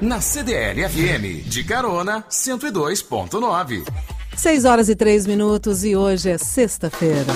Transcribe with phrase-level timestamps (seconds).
[0.00, 3.84] na CDL FM, de carona 102.9.
[4.34, 7.32] 6 horas e 3 minutos e hoje é sexta-feira.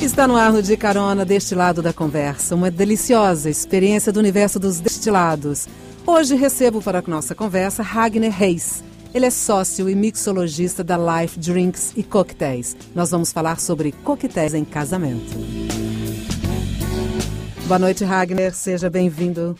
[0.00, 4.80] Está no ar De Carona deste lado da conversa, uma deliciosa experiência do universo dos
[4.80, 5.68] destilados.
[6.06, 8.82] Hoje recebo para a nossa conversa Ragnar Reis.
[9.14, 12.74] Ele é sócio e mixologista da Life Drinks e Coquetéis.
[12.94, 15.81] Nós vamos falar sobre coquetéis em casamento.
[17.66, 18.52] Boa noite, Ragnar.
[18.52, 19.56] Seja bem-vindo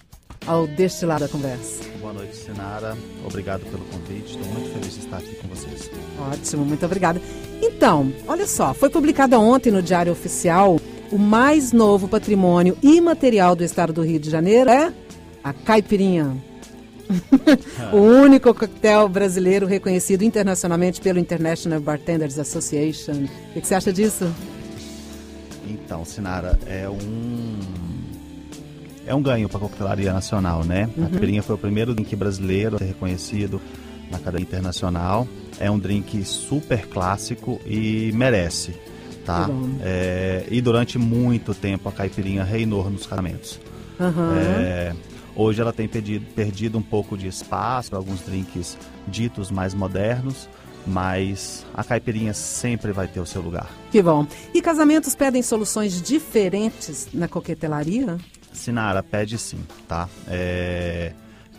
[0.47, 1.83] ao Deste Lado da Conversa.
[2.01, 2.97] Boa noite, Sinara.
[3.25, 4.37] Obrigado pelo convite.
[4.37, 5.91] Estou muito feliz de estar aqui com vocês.
[6.19, 7.23] Ótimo, muito obrigada.
[7.63, 10.79] Então, olha só, foi publicado ontem no Diário Oficial
[11.13, 14.93] o mais novo patrimônio imaterial do estado do Rio de Janeiro é
[15.45, 16.37] a caipirinha.
[17.93, 23.27] o único coquetel brasileiro reconhecido internacionalmente pelo International Bartenders Association.
[23.55, 24.33] O que você acha disso?
[25.69, 27.59] Então, Sinara, é um
[29.07, 30.89] é um ganho para a coquetelaria nacional, né?
[30.97, 31.05] Uhum.
[31.05, 33.61] A caipirinha foi o primeiro drink brasileiro a ser reconhecido
[34.11, 35.27] na cadeia internacional.
[35.59, 38.75] É um drink super clássico e merece,
[39.25, 39.49] tá?
[39.81, 43.61] É, e durante muito tempo a caipirinha reinou nos casamentos.
[43.99, 44.35] Uhum.
[44.37, 44.95] É,
[45.35, 48.77] hoje ela tem perdido, perdido um pouco de espaço para alguns drinks
[49.07, 50.49] ditos mais modernos,
[50.87, 53.69] mas a caipirinha sempre vai ter o seu lugar.
[53.91, 54.27] Que bom.
[54.53, 58.19] E casamentos pedem soluções diferentes na coquetelaria?
[58.53, 60.09] Sinara, pede sim, tá?
[60.29, 61.13] É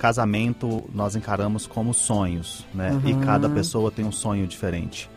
[0.03, 2.91] casamento nós encaramos como sonhos, né?
[2.91, 3.09] Uhum.
[3.09, 5.09] E cada pessoa tem um sonho diferente.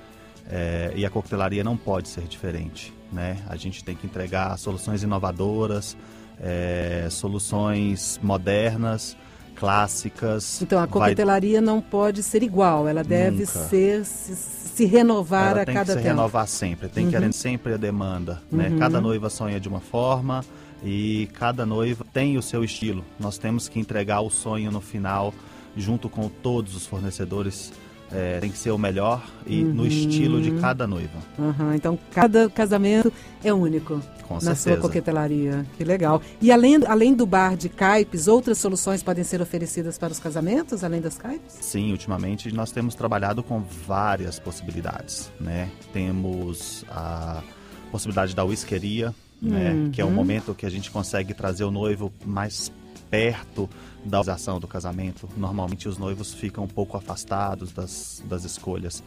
[0.49, 3.39] É, e a coquetelaria não pode ser diferente, né?
[3.49, 5.97] A gente tem que entregar soluções inovadoras,
[6.41, 9.17] é, soluções modernas,
[9.57, 10.63] clássicas.
[10.63, 11.67] Então a coquetelaria vai...
[11.67, 13.69] não pode ser igual, ela deve Nunca.
[13.69, 15.87] ser se, se renovar ela a cada tempo.
[15.87, 17.11] Tem que se renovar sempre, tem uhum.
[17.11, 18.69] que sempre a demanda, né?
[18.69, 18.79] Uhum.
[18.79, 20.45] Cada noiva sonha de uma forma,
[20.85, 23.05] e cada noiva tem o seu estilo.
[23.19, 25.33] Nós temos que entregar o sonho no final,
[25.77, 27.73] junto com todos os fornecedores.
[28.13, 29.75] É, tem que ser o melhor e uhum.
[29.75, 31.19] no estilo de cada noiva.
[31.37, 31.75] Uhum.
[31.75, 34.63] Então, cada casamento é único com na certeza.
[34.63, 35.67] sua coquetelaria.
[35.77, 36.21] Que legal.
[36.41, 40.85] E além, além do bar de caipes, outras soluções podem ser oferecidas para os casamentos,
[40.85, 41.57] além das caipes?
[41.61, 45.31] Sim, ultimamente nós temos trabalhado com várias possibilidades.
[45.41, 45.69] Né?
[45.93, 47.43] Temos a
[47.91, 49.15] possibilidade da whiskeria,
[49.47, 49.73] né?
[49.73, 49.91] Uhum.
[49.91, 52.71] Que é um momento que a gente consegue trazer o noivo mais
[53.11, 53.69] perto
[54.05, 55.29] da realização do casamento.
[55.37, 59.03] Normalmente os noivos ficam um pouco afastados das, das escolhas.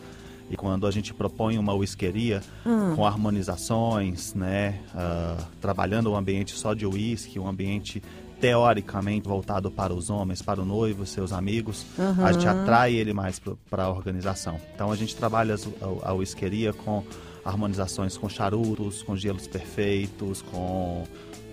[0.50, 2.96] E quando a gente propõe uma whiskeria uhum.
[2.96, 8.02] com harmonizações, né, uh, trabalhando um ambiente só de whisky, um ambiente
[8.42, 12.26] teoricamente voltado para os homens, para o noivo, seus amigos, uhum.
[12.26, 13.40] a gente atrai ele mais
[13.70, 14.60] para a organização.
[14.74, 17.04] Então a gente trabalha a, a whiskeria com
[17.50, 21.04] harmonizações com charutos, com gelos perfeitos, com,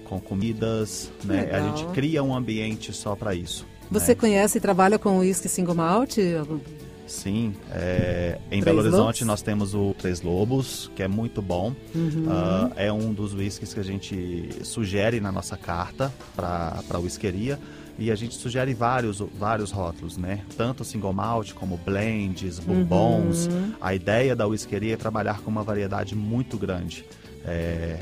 [0.04, 1.50] com comidas, né?
[1.52, 3.66] A gente cria um ambiente só para isso.
[3.90, 4.14] Você né?
[4.14, 6.16] conhece e trabalha com uísque single malt?
[7.06, 9.20] Sim, é, em Três Belo Horizonte Lobos?
[9.22, 11.72] nós temos o Três Lobos, que é muito bom.
[11.94, 12.26] Uhum.
[12.26, 17.60] Uh, é um dos whiskies que a gente sugere na nossa carta para a whiskeria.
[17.98, 20.44] E a gente sugere vários, vários rótulos, né?
[20.56, 23.46] Tanto single malt como blends, bourbons.
[23.46, 23.72] Uhum.
[23.80, 27.04] A ideia da whiskeria é trabalhar com uma variedade muito grande.
[27.44, 27.98] É,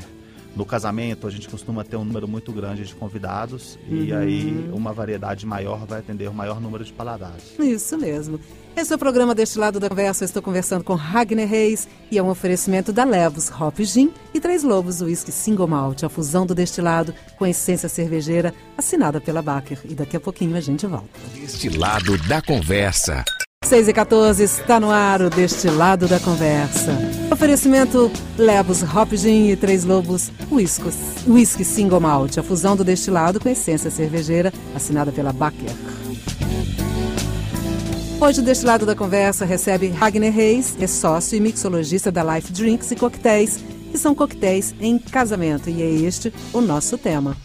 [0.55, 4.03] no casamento, a gente costuma ter um número muito grande de convidados uhum.
[4.03, 7.53] e aí uma variedade maior vai atender o maior número de paladares.
[7.59, 8.39] Isso mesmo.
[8.75, 10.23] Esse é o programa deste lado da conversa.
[10.23, 14.39] Eu estou conversando com Ragnar Reis e é um oferecimento da Levos Hop Gin e
[14.39, 19.79] Três Lobos Whisky Single Malt, a fusão do destilado com essência cervejeira, assinada pela Baker.
[19.85, 21.07] E daqui a pouquinho a gente volta.
[21.33, 23.23] Destilado da conversa.
[23.65, 26.91] 6 e 14 está no ar o Destilado da Conversa.
[27.31, 30.89] Oferecimento Levos Hop Gin e Três Lobos Whisky,
[31.27, 35.71] whisky Single Malt, a fusão do destilado com essência cervejeira, assinada pela Baker.
[38.21, 42.91] Hoje, deste lado da conversa, recebe Ragnar Reis, é sócio e mixologista da Life Drinks
[42.91, 47.35] e Coquetéis, que são coquetéis em casamento, e é este o nosso tema.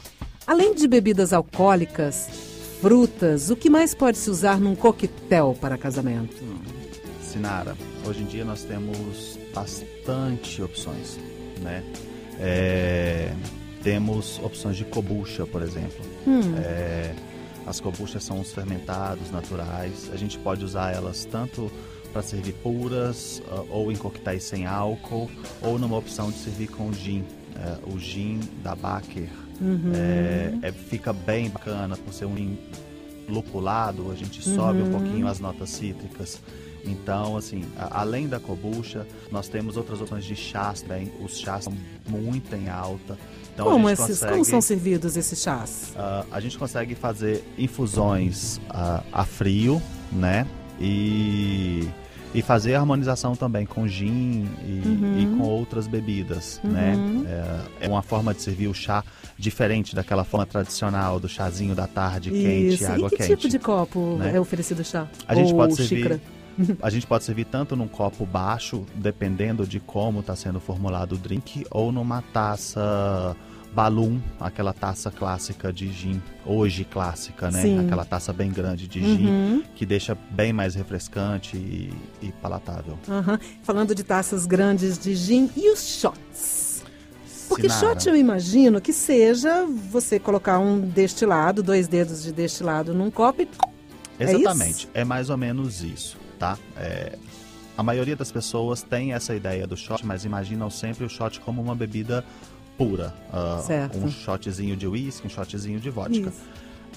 [0.47, 2.50] Além de bebidas alcoólicas,
[2.81, 6.35] frutas, o que mais pode se usar num coquetel para casamento?
[7.23, 11.19] Sinara, hoje em dia nós temos bastante opções,
[11.61, 11.85] né?
[12.39, 13.33] É,
[13.83, 16.05] temos opções de kombucha, por exemplo.
[16.27, 16.57] Hum.
[16.57, 17.15] É,
[17.67, 20.11] as kombuchas são os fermentados naturais.
[20.13, 21.71] A gente pode usar elas tanto
[22.15, 25.31] para servir puras, uh, ou em coquetéis sem álcool,
[25.63, 27.21] ou numa opção de servir com gin.
[27.21, 29.29] Uh, o gin da Baker
[29.61, 29.93] uhum.
[29.95, 32.57] é, é, fica bem bacana por ser um
[33.29, 34.91] lupulado, a gente sobe um uhum.
[34.91, 36.41] pouquinho as notas cítricas
[36.85, 41.13] Então, assim, a, além da kombucha, nós temos outras opções de chás também.
[41.21, 41.75] Os chás são
[42.09, 43.19] muito em alta.
[43.53, 45.93] Então, como, a gente esses, consegue, como são servidos esses chás?
[45.95, 49.81] Uh, a gente consegue fazer infusões uh, a frio,
[50.11, 50.47] né?
[50.81, 51.87] E,
[52.35, 55.21] e fazer harmonização também com gin e, uhum.
[55.21, 56.71] e com outras bebidas, uhum.
[56.71, 56.95] né?
[57.81, 59.03] É, é, uma forma de servir o chá
[59.37, 62.79] diferente daquela forma tradicional do chazinho da tarde, Isso.
[62.79, 63.37] quente, água e que quente.
[63.37, 64.33] tipo de copo né?
[64.37, 65.09] é oferecido chá?
[65.27, 65.97] A gente Ou pode servir...
[65.97, 66.21] Xícara?
[66.83, 71.17] A gente pode servir tanto num copo baixo, dependendo de como está sendo formulado o
[71.17, 73.35] drink, ou numa taça
[73.73, 77.63] balloon, aquela taça clássica de gin, hoje clássica, né?
[77.63, 77.87] Sim.
[77.87, 79.63] Aquela taça bem grande de gin, uhum.
[79.75, 82.99] que deixa bem mais refrescante e, e palatável.
[83.09, 83.39] Uhum.
[83.63, 86.83] Falando de taças grandes de gin, e os shots?
[87.49, 87.95] Porque Sinara.
[87.95, 93.43] shot eu imagino que seja você colocar um destilado, dois dedos de destilado num copo
[93.43, 93.49] e...
[94.19, 96.59] É Exatamente, é, é mais ou menos isso tá?
[96.77, 97.17] É,
[97.77, 101.63] a maioria das pessoas tem essa ideia do shot, mas imaginam sempre o shot como
[101.63, 102.25] uma bebida
[102.81, 103.15] pura.
[103.31, 106.31] Uh, um shotzinho de uísque, um shotzinho de vodka.
[106.31, 106.41] Isso.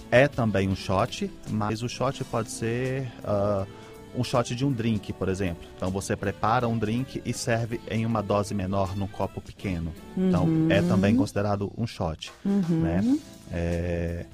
[0.09, 3.67] É também um shot, mas o shot pode ser uh,
[4.15, 5.67] um shot de um drink, por exemplo.
[5.75, 9.91] Então você prepara um drink e serve em uma dose menor num copo pequeno.
[10.15, 10.71] Então uhum.
[10.71, 12.63] é também considerado um shot, uhum.
[12.69, 13.19] né?
[13.51, 14.25] É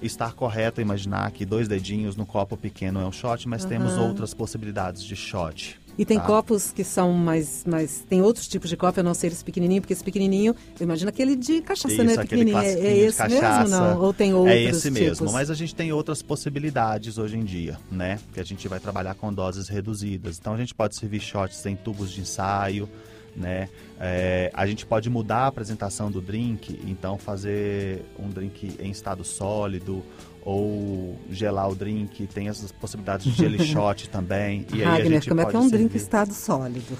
[0.00, 3.68] estar correto imaginar que dois dedinhos no copo pequeno é um shot, mas uhum.
[3.68, 5.78] temos outras possibilidades de shot.
[5.98, 6.24] E tem tá?
[6.24, 8.04] copos que são mais, mais.
[8.08, 11.08] Tem outros tipos de copo, a não ser esse pequenininho, porque esse pequenininho, eu imagino
[11.08, 12.16] aquele de cachaça, Isso, né?
[12.16, 12.56] Pequenininho.
[12.56, 14.00] É, é esse cachaça, mesmo, não?
[14.00, 15.00] Ou tem outros É esse tipos?
[15.00, 18.20] mesmo, mas a gente tem outras possibilidades hoje em dia, né?
[18.32, 20.38] Que a gente vai trabalhar com doses reduzidas.
[20.38, 22.88] Então a gente pode servir shots em tubos de ensaio,
[23.38, 23.68] né?
[24.00, 29.24] É, a gente pode mudar a apresentação do drink, então fazer um drink em estado
[29.24, 30.04] sólido
[30.42, 34.66] ou gelar o drink, tem essas possibilidades de jelly shot também.
[34.72, 35.78] E Ragnar, aí a gente como é que é um servir...
[35.78, 36.98] drink em estado sólido?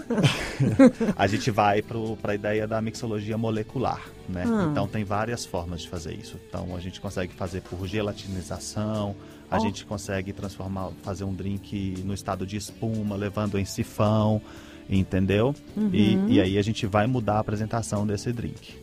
[1.16, 4.44] a gente vai para a ideia da mixologia molecular, né?
[4.46, 4.68] Ah.
[4.70, 6.40] Então tem várias formas de fazer isso.
[6.48, 9.14] Então a gente consegue fazer por gelatinização,
[9.50, 9.60] a oh.
[9.60, 14.42] gente consegue transformar, fazer um drink no estado de espuma, levando em sifão
[14.88, 15.54] entendeu?
[15.76, 15.90] Uhum.
[15.92, 18.74] E, e aí a gente vai mudar a apresentação desse drink.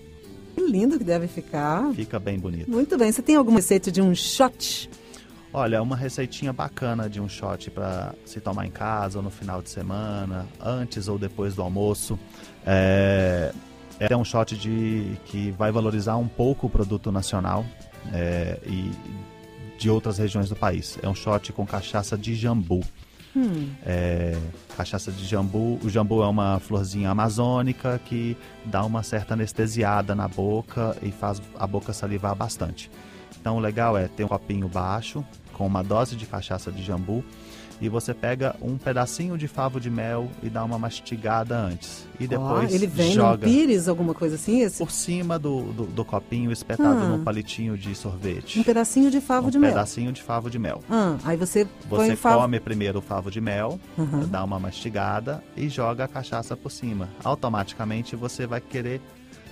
[0.55, 1.93] Que lindo que deve ficar.
[1.93, 2.69] Fica bem bonito.
[2.69, 3.11] Muito bem.
[3.11, 4.89] Você tem alguma receita de um shot?
[5.53, 9.61] Olha, uma receitinha bacana de um shot para se tomar em casa ou no final
[9.61, 12.17] de semana, antes ou depois do almoço.
[12.65, 13.53] É,
[13.99, 17.65] é um shot de que vai valorizar um pouco o produto nacional
[18.13, 18.91] é, e
[19.77, 20.97] de outras regiões do país.
[21.01, 22.81] É um shot com cachaça de jambu.
[23.35, 23.69] Hum.
[23.85, 24.37] É,
[24.75, 25.79] cachaça de jambu.
[25.83, 28.35] O jambu é uma florzinha amazônica que
[28.65, 32.91] dá uma certa anestesiada na boca e faz a boca salivar bastante.
[33.39, 37.23] Então o legal é ter um copinho baixo com uma dose de cachaça de jambu
[37.81, 42.07] e você pega um pedacinho de favo de mel e dá uma mastigada antes.
[42.19, 44.61] E depois oh, ele vem joga no pires, alguma coisa assim?
[44.61, 44.77] Esse?
[44.77, 47.07] Por cima do, do, do copinho espetado ah.
[47.07, 48.59] num palitinho de sorvete.
[48.59, 49.71] Um pedacinho de favo um de mel.
[49.71, 50.83] Um pedacinho de favo de mel.
[50.87, 52.41] Ah, aí você Você favo...
[52.41, 54.27] come primeiro o favo de mel, uhum.
[54.27, 57.09] dá uma mastigada e joga a cachaça por cima.
[57.23, 59.01] Automaticamente você vai querer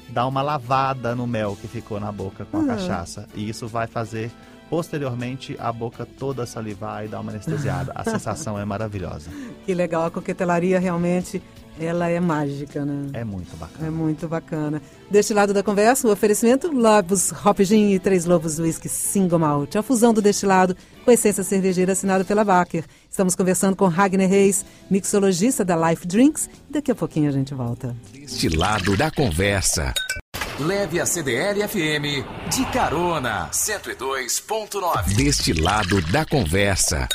[0.09, 3.27] dar uma lavada no mel que ficou na boca com a cachaça.
[3.33, 4.31] E isso vai fazer
[4.69, 7.91] Posteriormente, a boca toda salivar e dar uma anestesiada.
[7.95, 9.29] A sensação é maravilhosa.
[9.65, 11.39] Que legal, a coquetelaria realmente
[11.79, 13.07] ela é mágica, né?
[13.13, 13.87] É muito bacana.
[13.87, 14.81] É muito bacana.
[15.09, 19.75] Deste lado da conversa, o oferecimento Lobos Hop Gin e Três Lobos Whisky Single Malt.
[19.75, 22.83] A fusão do destilado com essência cervejeira assinada pela Baker.
[23.09, 26.49] Estamos conversando com Ragnar Reis, mixologista da Life Drinks.
[26.69, 27.95] E daqui a pouquinho a gente volta.
[28.11, 29.93] Destilado da conversa.
[30.59, 35.15] Leve a CDL FM de carona 102.9.
[35.15, 37.07] Deste lado da conversa.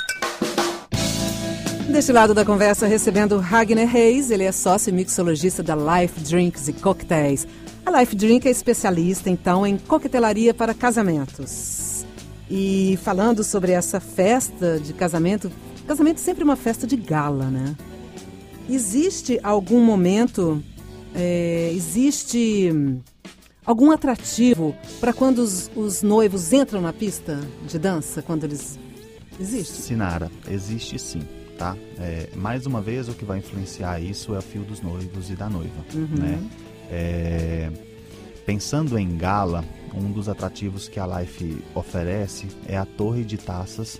[1.86, 6.68] Deste lado da conversa, recebendo Ragnar Reis, ele é sócio e mixologista da Life Drinks
[6.68, 7.46] e Cocktails.
[7.84, 12.06] A Life Drink é especialista, então, em coquetelaria para casamentos.
[12.50, 15.52] E falando sobre essa festa de casamento,
[15.86, 17.76] casamento é sempre uma festa de gala, né?
[18.70, 20.64] Existe algum momento,
[21.14, 22.72] é, existe
[23.64, 28.78] algum atrativo para quando os, os, noivos entram na pista de dança, quando eles.
[29.40, 29.73] Existe?
[29.73, 31.23] Sinara, existe sim,
[31.59, 31.76] tá?
[31.99, 35.35] É, mais uma vez, o que vai influenciar isso é o fio dos noivos e
[35.35, 36.06] da noiva, uhum.
[36.16, 36.38] né?
[36.90, 37.73] É,
[38.47, 43.99] pensando em gala, um dos atrativos que a Life oferece é a torre de taças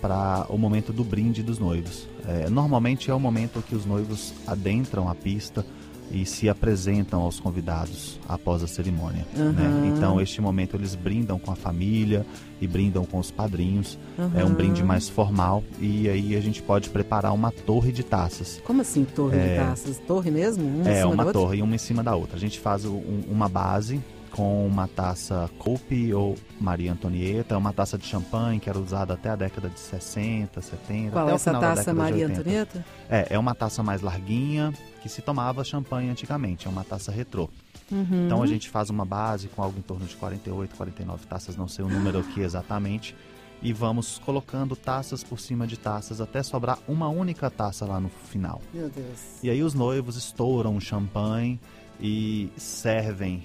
[0.00, 2.08] para o momento do brinde dos noivos.
[2.26, 5.64] É, normalmente é o momento que os noivos adentram a pista
[6.10, 9.24] e se apresentam aos convidados após a cerimônia.
[9.36, 9.52] Uhum.
[9.52, 9.92] Né?
[9.96, 12.26] Então, este momento eles brindam com a família
[12.60, 13.98] e brindam com os padrinhos.
[14.18, 14.30] Uhum.
[14.34, 18.60] É um brinde mais formal e aí a gente pode preparar uma torre de taças.
[18.64, 19.48] Como assim, torre é...
[19.48, 19.98] de taças?
[19.98, 20.64] Torre mesmo?
[20.66, 22.36] Uma é, uma torre, uma em cima da outra.
[22.36, 27.98] A gente faz um, uma base com uma taça Coupe ou Maria Antonieta, uma taça
[27.98, 31.10] de champanhe que era usada até a década de 60, 70.
[31.10, 32.84] Qual até é essa taça Maria Antonieta?
[33.08, 34.72] É, é uma taça mais larguinha
[35.02, 37.48] que se tomava champanhe antigamente, é uma taça retrô.
[37.90, 38.26] Uhum.
[38.26, 41.66] Então a gente faz uma base com algo em torno de 48, 49 taças, não
[41.66, 43.16] sei o número aqui exatamente,
[43.62, 48.08] e vamos colocando taças por cima de taças até sobrar uma única taça lá no
[48.08, 48.62] final.
[48.72, 49.42] Meu Deus.
[49.42, 51.60] E aí os noivos estouram o champanhe
[52.00, 53.44] e servem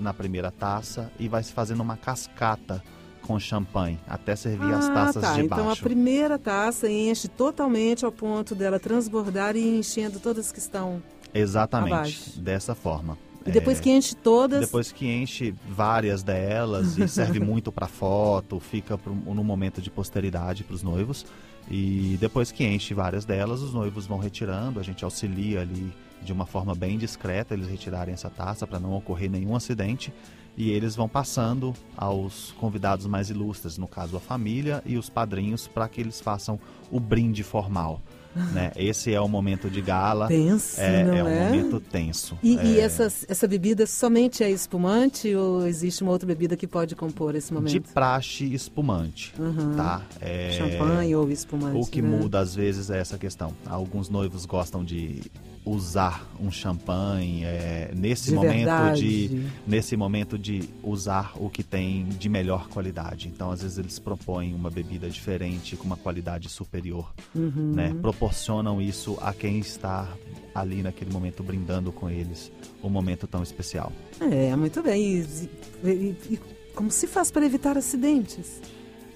[0.00, 2.82] na primeira taça e vai se fazendo uma cascata
[3.22, 5.34] com champanhe até servir ah, as taças tá.
[5.34, 5.62] de baixo.
[5.62, 11.02] Então a primeira taça enche totalmente ao ponto dela transbordar e enchendo todas que estão
[11.32, 12.40] Exatamente, abaixo.
[12.40, 13.16] dessa forma.
[13.46, 14.60] E depois é, que enche todas.
[14.60, 19.90] Depois que enche várias delas e serve muito para foto, fica pro, no momento de
[19.90, 21.24] posteridade para os noivos.
[21.70, 26.32] E depois que enche várias delas, os noivos vão retirando, a gente auxilia ali de
[26.32, 30.12] uma forma bem discreta eles retirarem essa taça para não ocorrer nenhum acidente
[30.56, 35.66] e eles vão passando aos convidados mais ilustres, no caso a família e os padrinhos,
[35.66, 36.58] para que eles façam
[36.90, 38.00] o brinde formal.
[38.54, 38.70] Né?
[38.76, 40.28] Esse é o momento de gala.
[40.28, 41.44] Tenso, é, não é um é?
[41.46, 42.38] momento tenso.
[42.40, 42.64] E, é...
[42.64, 47.34] e essa, essa bebida somente é espumante ou existe uma outra bebida que pode compor
[47.34, 47.72] esse momento?
[47.72, 49.74] De praxe espumante, uhum.
[49.74, 50.02] tá?
[50.20, 50.52] É...
[50.52, 51.76] Champanhe ou espumante.
[51.76, 52.08] O que né?
[52.08, 53.52] muda às vezes é essa questão.
[53.66, 55.22] Alguns noivos gostam de
[55.70, 59.28] usar um champanhe é, nesse de momento verdade.
[59.28, 63.28] de nesse momento de usar o que tem de melhor qualidade.
[63.28, 67.72] Então às vezes eles propõem uma bebida diferente com uma qualidade superior uhum.
[67.74, 67.94] né?
[68.00, 70.08] Proporcionam isso a quem está
[70.54, 72.50] ali naquele momento brindando com eles
[72.82, 73.92] um momento tão especial.
[74.20, 75.20] É muito bem.
[75.20, 75.48] E,
[75.84, 76.40] e, e
[76.74, 78.60] como se faz para evitar acidentes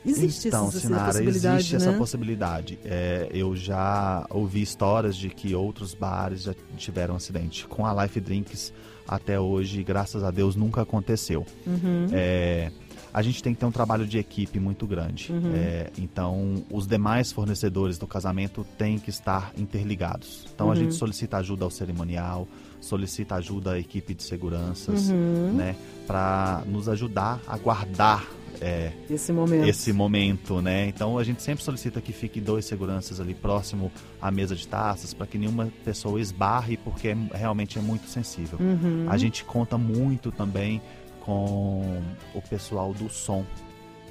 [0.05, 1.77] Existe então, essa, Sinara, possibilidade, existe né?
[1.77, 2.79] essa possibilidade.
[2.85, 7.67] É, eu já ouvi histórias de que outros bares já tiveram acidente.
[7.67, 8.73] Com a Life Drinks,
[9.09, 11.47] até hoje, graças a Deus, nunca aconteceu.
[11.67, 12.09] Uhum.
[12.13, 12.71] É,
[13.15, 15.33] a gente tem que ter um trabalho de equipe muito grande.
[15.33, 15.53] Uhum.
[15.55, 20.47] É, então, os demais fornecedores do casamento têm que estar interligados.
[20.53, 20.73] Então, uhum.
[20.73, 22.49] a gente solicita ajuda ao cerimonial,
[22.81, 25.55] solicita ajuda à equipe de seguranças, uhum.
[25.55, 28.27] né, para nos ajudar a guardar
[28.61, 29.69] é, esse momento.
[29.69, 30.87] Esse momento, né?
[30.87, 35.13] Então a gente sempre solicita que fique dois seguranças ali próximo à mesa de taças
[35.13, 38.59] para que nenhuma pessoa esbarre, porque é, realmente é muito sensível.
[38.61, 39.07] Uhum.
[39.09, 40.81] A gente conta muito também
[41.21, 42.03] com
[42.35, 43.45] o pessoal do som,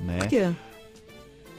[0.01, 0.19] né?
[0.19, 0.51] Por quê?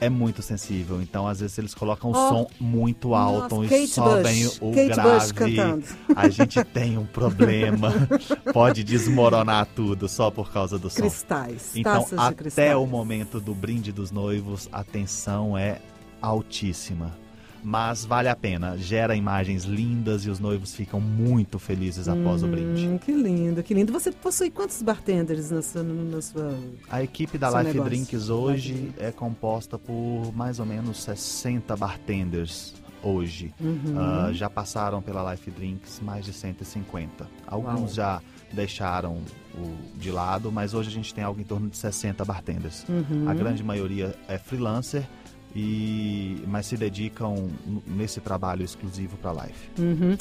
[0.01, 1.01] É muito sensível.
[1.01, 5.33] Então, às vezes, eles colocam o oh, som muito alto nossa, e sobem o Kate
[5.33, 5.85] grave.
[6.15, 7.93] A gente tem um problema.
[8.53, 11.03] Pode desmoronar tudo só por causa do som.
[11.03, 11.73] Cristais.
[11.75, 12.77] Então, até cristais.
[12.77, 15.81] o momento do brinde dos noivos, a tensão é
[16.21, 17.24] altíssima
[17.65, 18.77] mas vale a pena.
[18.77, 22.99] Gera imagens lindas e os noivos ficam muito felizes após hum, o brinde.
[23.05, 23.93] Que lindo, que lindo.
[23.93, 25.83] Você possui quantos bartenders na sua.
[25.83, 26.55] Na sua
[26.91, 27.85] a equipe da Life negócio?
[27.85, 33.53] Drinks hoje é composta por mais ou menos 60 bartenders hoje.
[33.61, 34.29] Uhum.
[34.29, 37.27] Uh, já passaram pela Life Drinks mais de 150.
[37.47, 37.89] Alguns Uau.
[37.89, 39.21] já deixaram
[39.55, 42.85] o de lado, mas hoje a gente tem algo em torno de 60 bartenders.
[42.89, 43.29] Uhum.
[43.29, 45.07] A grande maioria é freelancer
[45.55, 47.49] e mas se dedicam
[47.87, 49.55] nesse trabalho exclusivo para a Live.
[49.79, 50.17] Uhum.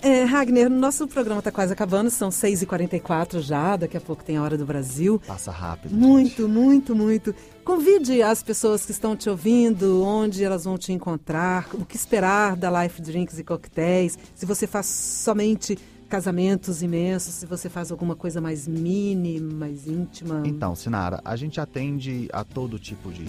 [0.00, 4.42] É, Ragner, nosso programa está quase acabando, são 6h44 já, daqui a pouco tem a
[4.42, 5.20] Hora do Brasil.
[5.26, 5.92] Passa rápido.
[5.92, 6.42] Muito, gente.
[6.42, 7.34] muito, muito.
[7.64, 12.54] Convide as pessoas que estão te ouvindo, onde elas vão te encontrar, o que esperar
[12.54, 15.76] da Life Drinks e Coquetéis, se você faz somente
[16.08, 20.42] casamentos imensos, se você faz alguma coisa mais mini, mais íntima.
[20.46, 23.26] Então, Sinara, a gente atende a todo tipo de,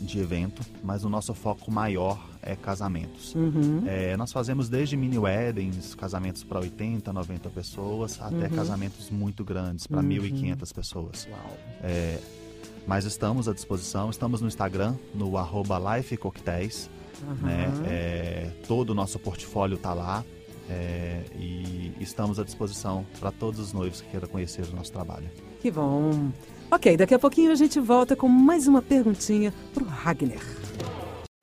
[0.00, 3.34] de evento, mas o nosso foco maior é casamentos.
[3.34, 3.82] Uhum.
[3.86, 8.50] É, nós fazemos desde mini weddings, casamentos para 80, 90 pessoas, até uhum.
[8.50, 10.08] casamentos muito grandes, para uhum.
[10.08, 11.28] 1.500 pessoas.
[11.82, 12.18] É,
[12.86, 16.90] mas estamos à disposição, estamos no Instagram, no arroba lifecoquetéis.
[17.40, 17.72] Né?
[17.86, 20.24] É, todo o nosso portfólio está lá.
[20.68, 25.30] É, e estamos à disposição para todos os noivos que queiram conhecer o nosso trabalho.
[25.64, 26.28] Que bom!
[26.70, 30.42] Ok, daqui a pouquinho a gente volta com mais uma perguntinha para o Ragner.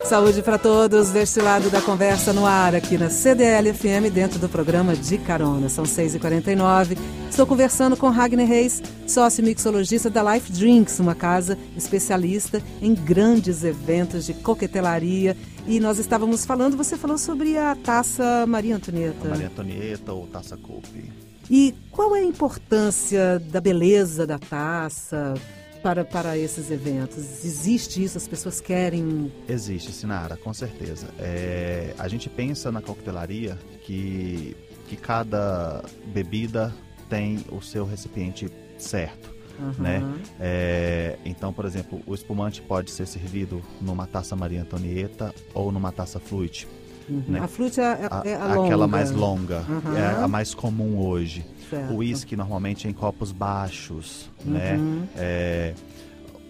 [0.03, 4.47] Saúde para todos deste lado da conversa no ar, aqui na CDL FM, dentro do
[4.47, 5.69] programa De Carona.
[5.69, 6.99] São 6h49.
[7.31, 13.63] Estou conversando com Ragnar Reis, sócio mixologista da Life Drinks, uma casa especialista em grandes
[13.63, 15.35] eventos de coquetelaria.
[15.65, 19.25] E nós estávamos falando, você falou sobre a taça Maria Antonieta.
[19.25, 21.09] A Maria Antonieta ou taça Coupe.
[21.53, 25.35] E qual é a importância da beleza da taça?
[25.83, 27.43] para, para esses eventos?
[27.43, 28.15] Existe isso?
[28.17, 29.31] As pessoas querem?
[29.47, 31.07] Existe, Sinara, com certeza.
[31.19, 34.55] É, a gente pensa na coquetelaria que,
[34.87, 36.71] que cada bebida
[37.09, 39.33] tem o seu recipiente certo.
[39.59, 39.73] Uhum.
[39.83, 40.13] Né?
[40.39, 45.91] É, então, por exemplo, o espumante pode ser servido numa taça Maria Antonieta ou numa
[45.91, 46.67] taça Fluid.
[47.09, 47.23] Uhum.
[47.27, 47.39] Né?
[47.39, 49.95] A Flute é, é, é a, a Aquela mais longa, uhum.
[49.95, 51.45] é a mais comum hoje.
[51.69, 51.93] Certo.
[51.93, 54.75] O whisky normalmente é em copos baixos, né?
[54.75, 55.07] Uhum.
[55.15, 55.73] É,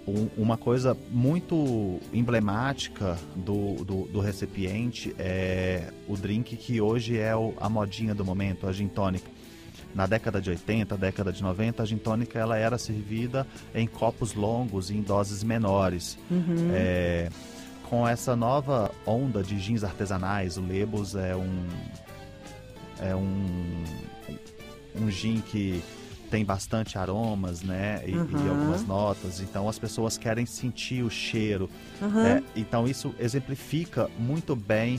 [0.08, 7.36] um, uma coisa muito emblemática do, do, do, recipiente é o drink que hoje é
[7.36, 9.29] o, a modinha do momento, a gin tônica.
[9.93, 14.34] Na década de 80, década de 90, a gin tônica ela era servida em copos
[14.34, 16.17] longos e em doses menores.
[16.29, 16.72] Uhum.
[16.74, 17.29] É,
[17.91, 21.67] com essa nova onda de gins artesanais, o Lebos é um
[23.01, 23.83] é um
[24.95, 25.83] um gin que
[26.29, 28.01] tem bastante aromas, né?
[28.07, 28.45] E, uhum.
[28.45, 29.41] e, algumas notas.
[29.41, 31.69] Então as pessoas querem sentir o cheiro.
[32.01, 32.25] Uhum.
[32.25, 34.98] É, então isso exemplifica muito bem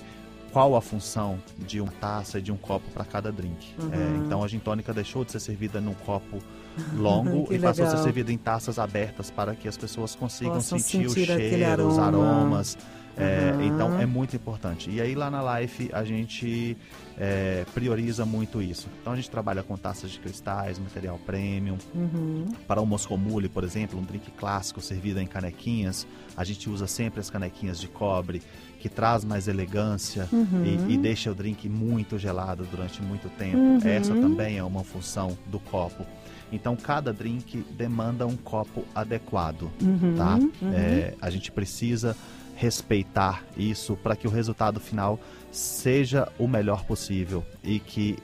[0.53, 3.75] qual a função de uma taça e de um copo para cada drink.
[3.79, 3.93] Uhum.
[3.93, 6.39] É, então a gin tônica deixou de ser servida num copo
[6.95, 7.87] longo e passou legal.
[7.87, 11.65] a ser servida em taças abertas para que as pessoas consigam sentir, sentir, o cheiro,
[11.65, 11.91] aroma.
[11.91, 12.79] os aromas.
[13.17, 13.63] É, uhum.
[13.63, 14.91] Então é muito importante.
[14.91, 16.77] E aí lá na Life a gente
[17.19, 18.89] é, prioriza muito isso.
[19.01, 21.77] Então a gente trabalha com taças de cristais, material premium.
[21.95, 22.47] Uhum.
[22.67, 26.87] Para o Moscow Mule, por exemplo, um drink clássico servido em canequinhas, a gente usa
[26.87, 28.43] sempre as canequinhas de cobre,
[28.81, 30.89] que traz mais elegância uhum.
[30.89, 33.59] e, e, deixa o drink muito gelado durante muito tempo.
[33.59, 33.79] Uhum.
[33.85, 36.05] Essa também é uma função do copo.
[36.51, 40.35] Então, cada drink demanda um copo adequado, uhum, tá?
[40.35, 40.73] Uhum.
[40.75, 42.15] É, a gente precisa
[42.63, 45.19] respeitar isso para que o resultado final
[45.51, 48.17] seja o melhor possível e que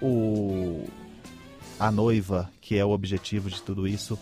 [0.00, 0.84] o
[1.80, 4.16] a noiva, que é o objetivo de tudo isso,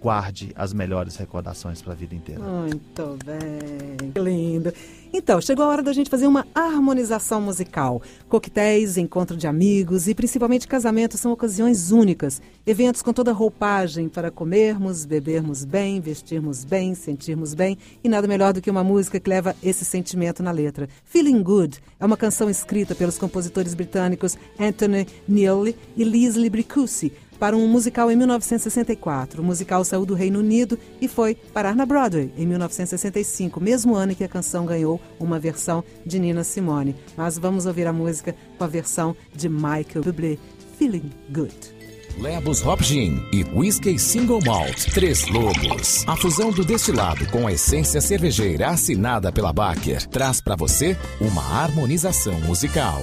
[0.00, 2.42] guarde as melhores recordações para a vida inteira.
[2.42, 4.72] Muito bem, que lindo.
[5.12, 8.02] Então, chegou a hora da gente fazer uma harmonização musical.
[8.28, 12.42] Coquetéis, encontro de amigos e principalmente casamentos são ocasiões únicas.
[12.66, 18.52] Eventos com toda roupagem para comermos, bebermos bem, vestirmos bem, sentirmos bem e nada melhor
[18.52, 20.88] do que uma música que leva esse sentimento na letra.
[21.04, 27.56] Feeling Good é uma canção escrita pelos compositores britânicos Anthony Neely e Leslie Bricusse para
[27.56, 29.40] um musical em 1964.
[29.42, 34.12] O musical saiu do Reino Unido e foi parar na Broadway em 1965, mesmo ano
[34.12, 36.96] em que a canção ganhou uma versão de Nina Simone.
[37.16, 40.38] Mas vamos ouvir a música com a versão de Michael Bublé,
[40.78, 41.74] Feeling Good.
[42.18, 46.04] Lebos Hop Gin e Whiskey Single Malt Três Lobos.
[46.06, 51.42] A fusão do destilado com a essência cervejeira assinada pela Baker traz para você uma
[51.42, 53.02] harmonização musical.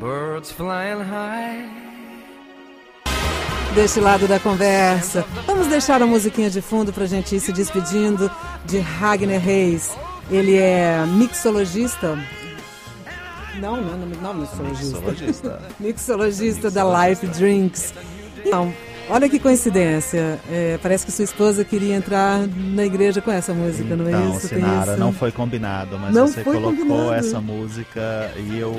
[0.00, 1.97] Birds flying high
[3.74, 5.24] deste lado da conversa.
[5.46, 8.30] Vamos deixar a musiquinha de fundo para a gente ir se despedindo
[8.64, 9.90] de Ragnar Reis.
[10.30, 12.18] Ele é mixologista.
[13.60, 14.98] Não, não, não, não mixologista.
[15.00, 15.62] Mixologista.
[15.80, 17.94] mixologista da Life Drinks.
[18.44, 18.72] Então,
[19.08, 20.38] olha que coincidência.
[20.50, 24.36] É, parece que sua esposa queria entrar na igreja com essa música, então, não é
[24.36, 24.48] isso?
[24.48, 27.14] Sinara, não foi combinado, mas não você colocou combinado.
[27.14, 28.74] essa música e eu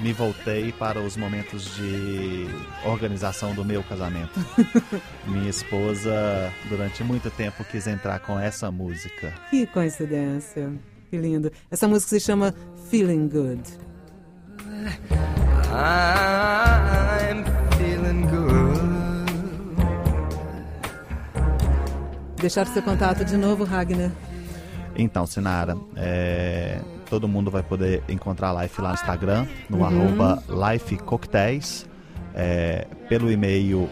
[0.00, 2.46] me voltei para os momentos de
[2.84, 4.38] organização do meu casamento.
[5.26, 9.32] Minha esposa, durante muito tempo, quis entrar com essa música.
[9.50, 10.72] Que coincidência.
[11.10, 11.50] Que lindo.
[11.70, 12.54] Essa música se chama
[12.90, 13.62] Feeling Good.
[15.72, 17.44] I'm
[17.76, 18.76] feeling good.
[22.40, 24.12] Deixar seu contato de novo, Ragnar.
[24.94, 29.84] Então, Sinara, é, todo mundo vai poder encontrar a Life lá no Instagram, no uhum.
[29.84, 31.86] arroba Life Coquetéis,
[32.34, 33.88] é, pelo e-mail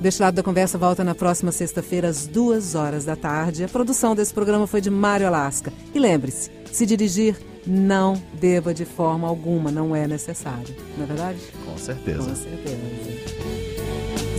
[0.00, 3.64] Deste lado da conversa volta na próxima sexta-feira, às duas horas da tarde.
[3.64, 5.72] A produção desse programa foi de Mário Alasca.
[5.92, 10.72] E lembre-se, se dirigir, não deva de forma alguma, não é necessário.
[10.96, 11.38] Não é verdade?
[11.64, 12.18] Com certeza.
[12.18, 13.57] Com certeza.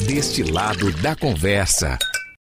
[0.10, 2.00] Deste lado da conversa.